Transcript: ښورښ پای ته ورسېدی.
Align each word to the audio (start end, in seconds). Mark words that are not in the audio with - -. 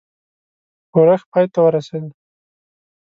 ښورښ 0.91 1.21
پای 1.31 1.45
ته 1.53 1.59
ورسېدی. 1.63 2.09